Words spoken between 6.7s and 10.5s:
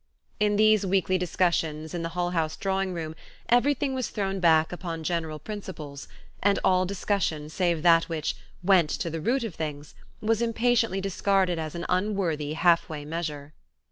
discussion save that which "went to the root of things," was